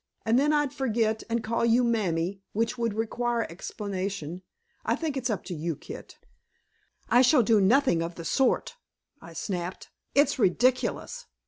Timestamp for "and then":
0.25-0.51